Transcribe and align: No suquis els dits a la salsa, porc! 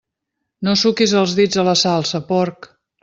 No 0.67 0.73
suquis 0.83 1.13
els 1.21 1.35
dits 1.41 1.61
a 1.65 1.67
la 1.69 1.77
salsa, 1.83 2.23
porc! 2.35 2.69